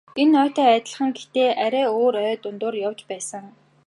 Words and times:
Энэ 0.21 0.35
ойтой 0.43 0.69
адилхан 0.77 1.09
гэхдээ 1.15 1.49
арай 1.65 1.85
өөр 1.97 2.15
ой 2.23 2.35
дундуур 2.41 2.75
явж 2.87 2.99
байсан. 3.09 3.45